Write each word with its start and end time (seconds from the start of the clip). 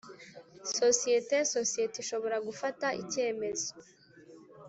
sosiyete 0.77 1.35
Sosiyete 1.55 1.97
ishobora 2.03 2.37
gufata 2.47 2.87
icyemezo 3.01 3.69